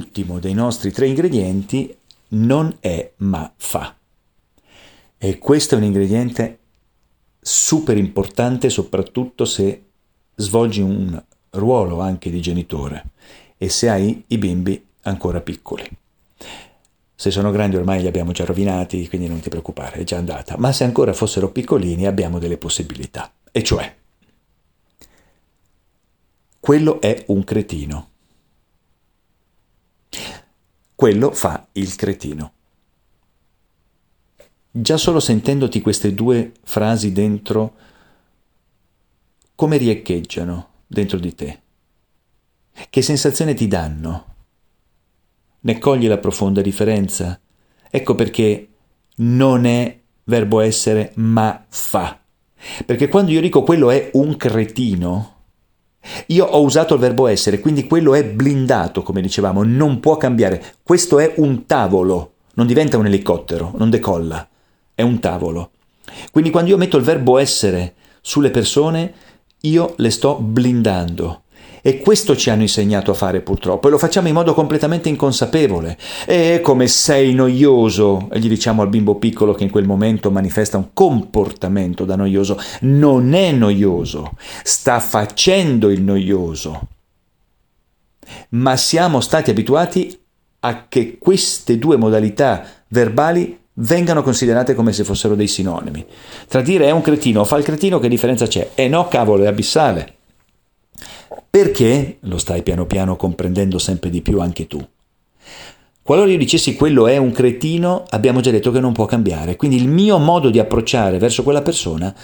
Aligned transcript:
l'ultimo 0.00 0.38
dei 0.38 0.54
nostri 0.54 0.90
tre 0.92 1.06
ingredienti 1.06 1.96
non 2.28 2.76
è 2.80 3.12
ma 3.18 3.52
fa. 3.56 3.96
E 5.16 5.38
questo 5.38 5.74
è 5.74 5.78
un 5.78 5.84
ingrediente 5.84 6.58
super 7.40 7.96
importante 7.96 8.70
soprattutto 8.70 9.44
se 9.44 9.82
svolgi 10.36 10.80
un 10.80 11.20
ruolo 11.50 12.00
anche 12.00 12.30
di 12.30 12.40
genitore 12.40 13.10
e 13.56 13.68
se 13.68 13.88
hai 13.88 14.24
i 14.28 14.38
bimbi 14.38 14.84
ancora 15.02 15.40
piccoli. 15.40 15.88
Se 17.14 17.32
sono 17.32 17.50
grandi 17.50 17.74
ormai 17.74 18.00
li 18.00 18.06
abbiamo 18.06 18.30
già 18.30 18.44
rovinati, 18.44 19.08
quindi 19.08 19.26
non 19.26 19.40
ti 19.40 19.48
preoccupare, 19.48 19.96
è 19.98 20.04
già 20.04 20.18
andata. 20.18 20.56
Ma 20.56 20.70
se 20.70 20.84
ancora 20.84 21.12
fossero 21.12 21.50
piccolini 21.50 22.06
abbiamo 22.06 22.38
delle 22.38 22.58
possibilità. 22.58 23.32
E 23.50 23.64
cioè, 23.64 23.92
quello 26.60 27.00
è 27.00 27.24
un 27.28 27.42
cretino. 27.42 28.10
Quello 30.98 31.30
fa 31.30 31.68
il 31.74 31.94
cretino. 31.94 32.52
Già 34.68 34.96
solo 34.96 35.20
sentendoti 35.20 35.80
queste 35.80 36.12
due 36.12 36.54
frasi 36.64 37.12
dentro, 37.12 37.76
come 39.54 39.76
riecheggiano 39.76 40.70
dentro 40.88 41.20
di 41.20 41.34
te? 41.36 41.60
Che 42.90 43.00
sensazione 43.00 43.54
ti 43.54 43.68
danno? 43.68 44.34
Ne 45.60 45.78
cogli 45.78 46.08
la 46.08 46.18
profonda 46.18 46.62
differenza? 46.62 47.40
Ecco 47.88 48.16
perché 48.16 48.68
non 49.18 49.66
è 49.66 50.00
verbo 50.24 50.58
essere 50.58 51.12
ma 51.14 51.64
fa. 51.68 52.20
Perché 52.84 53.08
quando 53.08 53.30
io 53.30 53.40
dico 53.40 53.62
quello 53.62 53.92
è 53.92 54.10
un 54.14 54.36
cretino, 54.36 55.37
io 56.26 56.44
ho 56.44 56.62
usato 56.62 56.94
il 56.94 57.00
verbo 57.00 57.26
essere, 57.26 57.60
quindi 57.60 57.86
quello 57.86 58.14
è 58.14 58.24
blindato, 58.24 59.02
come 59.02 59.20
dicevamo, 59.20 59.62
non 59.62 60.00
può 60.00 60.16
cambiare. 60.16 60.62
Questo 60.82 61.18
è 61.18 61.34
un 61.36 61.66
tavolo, 61.66 62.32
non 62.54 62.66
diventa 62.66 62.98
un 62.98 63.06
elicottero, 63.06 63.72
non 63.76 63.90
decolla, 63.90 64.46
è 64.94 65.02
un 65.02 65.18
tavolo. 65.18 65.70
Quindi 66.30 66.50
quando 66.50 66.70
io 66.70 66.76
metto 66.76 66.96
il 66.96 67.04
verbo 67.04 67.38
essere 67.38 67.94
sulle 68.20 68.50
persone, 68.50 69.12
io 69.62 69.94
le 69.96 70.10
sto 70.10 70.36
blindando. 70.36 71.42
E 71.82 72.00
questo 72.00 72.36
ci 72.36 72.50
hanno 72.50 72.62
insegnato 72.62 73.10
a 73.10 73.14
fare 73.14 73.40
purtroppo 73.40 73.88
e 73.88 73.90
lo 73.90 73.98
facciamo 73.98 74.28
in 74.28 74.34
modo 74.34 74.54
completamente 74.54 75.08
inconsapevole. 75.08 75.96
E 76.26 76.60
come 76.62 76.86
sei 76.88 77.34
noioso, 77.34 78.28
gli 78.34 78.48
diciamo 78.48 78.82
al 78.82 78.88
bimbo 78.88 79.16
piccolo 79.16 79.54
che 79.54 79.64
in 79.64 79.70
quel 79.70 79.86
momento 79.86 80.30
manifesta 80.30 80.76
un 80.76 80.88
comportamento 80.92 82.04
da 82.04 82.16
noioso, 82.16 82.58
non 82.80 83.34
è 83.34 83.52
noioso, 83.52 84.32
sta 84.62 85.00
facendo 85.00 85.90
il 85.90 86.02
noioso. 86.02 86.80
Ma 88.50 88.76
siamo 88.76 89.20
stati 89.20 89.50
abituati 89.50 90.18
a 90.60 90.86
che 90.88 91.18
queste 91.18 91.78
due 91.78 91.96
modalità 91.96 92.64
verbali 92.88 93.58
vengano 93.80 94.22
considerate 94.22 94.74
come 94.74 94.92
se 94.92 95.04
fossero 95.04 95.34
dei 95.34 95.46
sinonimi. 95.46 96.04
Tra 96.48 96.60
dire 96.60 96.86
è 96.86 96.90
un 96.90 97.00
cretino 97.00 97.40
o 97.40 97.44
fa 97.44 97.56
il 97.56 97.64
cretino, 97.64 97.98
che 97.98 98.08
differenza 98.08 98.46
c'è? 98.46 98.70
E 98.74 98.84
eh 98.84 98.88
no, 98.88 99.08
cavolo, 99.08 99.44
è 99.44 99.46
abissale. 99.46 100.17
Perché, 101.50 102.18
lo 102.20 102.38
stai 102.38 102.62
piano 102.62 102.86
piano 102.86 103.16
comprendendo 103.16 103.78
sempre 103.78 104.10
di 104.10 104.22
più 104.22 104.40
anche 104.40 104.66
tu, 104.66 104.86
qualora 106.02 106.30
io 106.30 106.38
dicessi 106.38 106.74
quello 106.74 107.06
è 107.06 107.16
un 107.16 107.32
cretino, 107.32 108.04
abbiamo 108.10 108.40
già 108.40 108.50
detto 108.50 108.70
che 108.70 108.80
non 108.80 108.92
può 108.92 109.06
cambiare, 109.06 109.56
quindi 109.56 109.76
il 109.76 109.88
mio 109.88 110.18
modo 110.18 110.50
di 110.50 110.58
approcciare 110.58 111.18
verso 111.18 111.42
quella 111.42 111.62
persona 111.62 112.14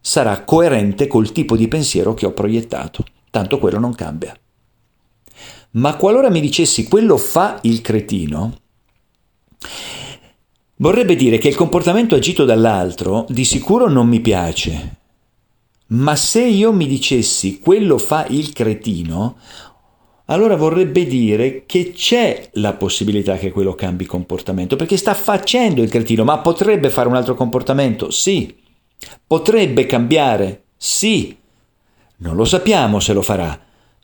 sarà 0.00 0.42
coerente 0.44 1.06
col 1.06 1.32
tipo 1.32 1.56
di 1.56 1.68
pensiero 1.68 2.14
che 2.14 2.26
ho 2.26 2.32
proiettato, 2.32 3.04
tanto 3.30 3.58
quello 3.58 3.78
non 3.78 3.94
cambia. 3.94 4.36
Ma 5.72 5.96
qualora 5.96 6.30
mi 6.30 6.40
dicessi 6.40 6.88
quello 6.88 7.16
fa 7.16 7.58
il 7.62 7.82
cretino, 7.82 8.54
vorrebbe 10.76 11.14
dire 11.14 11.38
che 11.38 11.48
il 11.48 11.56
comportamento 11.56 12.14
agito 12.14 12.44
dall'altro 12.44 13.26
di 13.28 13.44
sicuro 13.44 13.88
non 13.88 14.08
mi 14.08 14.20
piace, 14.20 14.97
ma 15.88 16.16
se 16.16 16.42
io 16.44 16.72
mi 16.72 16.86
dicessi 16.86 17.60
quello 17.60 17.98
fa 17.98 18.26
il 18.28 18.52
cretino, 18.52 19.36
allora 20.26 20.56
vorrebbe 20.56 21.06
dire 21.06 21.64
che 21.64 21.92
c'è 21.92 22.50
la 22.54 22.74
possibilità 22.74 23.36
che 23.36 23.50
quello 23.50 23.74
cambi 23.74 24.04
comportamento, 24.04 24.76
perché 24.76 24.98
sta 24.98 25.14
facendo 25.14 25.80
il 25.82 25.88
cretino, 25.88 26.24
ma 26.24 26.38
potrebbe 26.38 26.90
fare 26.90 27.08
un 27.08 27.16
altro 27.16 27.34
comportamento? 27.34 28.10
Sì. 28.10 28.54
Potrebbe 29.26 29.86
cambiare? 29.86 30.64
Sì. 30.76 31.34
Non 32.18 32.36
lo 32.36 32.44
sappiamo 32.44 33.00
se 33.00 33.14
lo 33.14 33.22
farà, 33.22 33.58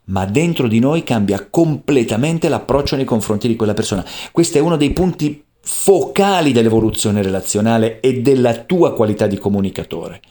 ma 0.05 0.25
dentro 0.25 0.67
di 0.67 0.79
noi 0.79 1.03
cambia 1.05 1.47
completamente 1.51 2.49
l'approccio 2.49 2.97
nei 2.97 3.05
confronti 3.05 3.47
di 3.47 3.57
quella 3.57 3.75
persona. 3.75 4.05
Questo 4.33 4.57
è 4.57 4.63
uno 4.63 4.77
dei 4.77 4.93
punti 4.93 5.45
focali 5.61 6.53
dell'evoluzione 6.53 7.23
relazionale 7.23 8.01
e 8.01 8.23
della 8.23 8.55
tua 8.55 8.95
qualità 8.95 9.27
di 9.27 9.37
comunicatore. 9.37 10.23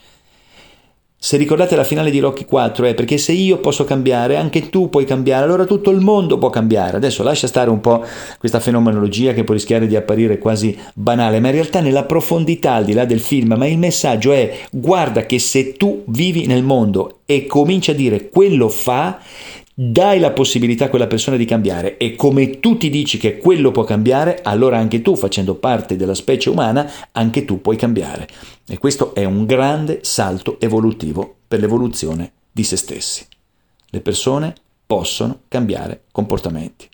Se 1.26 1.38
ricordate 1.38 1.78
la 1.78 1.86
finale 1.86 2.12
di 2.12 2.20
Rocky 2.20 2.44
4 2.44 2.86
è 2.86 2.94
perché 2.94 3.18
se 3.18 3.32
io 3.32 3.60
posso 3.60 3.86
cambiare, 3.86 4.36
anche 4.36 4.70
tu 4.70 4.90
puoi 4.90 5.06
cambiare, 5.06 5.46
allora 5.46 5.64
tutto 5.64 5.90
il 5.90 6.02
mondo 6.02 6.38
può 6.38 6.50
cambiare. 6.50 6.98
Adesso 6.98 7.24
lascia 7.24 7.48
stare 7.48 7.70
un 7.70 7.80
po' 7.80 8.04
questa 8.38 8.60
fenomenologia 8.60 9.32
che 9.32 9.46
può 9.46 9.54
rischiare 9.54 9.88
di 9.88 9.96
apparire 9.96 10.38
quasi 10.38 10.78
banale, 10.94 11.40
ma 11.40 11.48
in 11.48 11.54
realtà 11.54 11.80
nella 11.80 12.04
profondità 12.04 12.74
al 12.74 12.84
di 12.84 12.92
là 12.92 13.06
del 13.06 13.22
film, 13.22 13.54
ma 13.54 13.66
il 13.66 13.78
messaggio 13.78 14.34
è 14.34 14.54
guarda 14.70 15.26
che 15.26 15.40
se 15.40 15.78
tu 15.78 16.04
vivi 16.08 16.46
nel 16.46 16.62
mondo 16.62 17.20
e 17.26 17.46
cominci 17.46 17.92
a 17.92 17.96
dire 17.96 18.28
quello 18.28 18.68
fa, 18.68 19.18
dai 19.74 20.20
la 20.20 20.32
possibilità 20.32 20.86
a 20.86 20.90
quella 20.90 21.08
persona 21.08 21.36
di 21.36 21.46
cambiare 21.46 21.98
e 21.98 22.16
come 22.16 22.60
tu 22.60 22.78
ti 22.78 22.90
dici 22.90 23.18
che 23.18 23.38
quello 23.38 23.72
può 23.72 23.84
cambiare, 23.84 24.42
allora 24.44 24.78
anche 24.78 25.02
tu, 25.02 25.16
facendo 25.16 25.56
parte 25.56 25.96
della 25.96 26.14
specie 26.14 26.50
umana, 26.50 26.90
anche 27.12 27.46
tu 27.46 27.60
puoi 27.60 27.76
cambiare. 27.76 28.28
E 28.68 28.78
questo 28.78 29.16
è 29.16 29.26
un 29.26 29.46
grande 29.46 30.00
salto 30.04 30.60
evolutivo 30.60 31.36
per 31.48 31.60
l'evoluzione 31.60 32.32
di 32.52 32.64
se 32.64 32.78
stessi. 32.78 33.26
Le 33.90 34.02
persone 34.02 34.54
possono 34.86 35.42
cambiare 35.48 36.04
comportamenti. 36.12 36.88